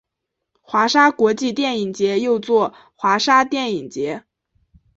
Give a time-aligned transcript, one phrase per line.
[0.61, 4.23] 华沙国际电影节又作华沙电影节。